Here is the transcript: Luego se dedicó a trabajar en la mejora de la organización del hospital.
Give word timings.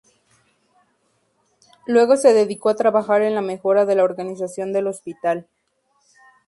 Luego 1.85 2.17
se 2.17 2.33
dedicó 2.33 2.69
a 2.69 2.75
trabajar 2.75 3.21
en 3.21 3.35
la 3.35 3.41
mejora 3.41 3.85
de 3.85 3.93
la 3.93 4.03
organización 4.03 4.73
del 4.73 4.87
hospital. 4.87 5.47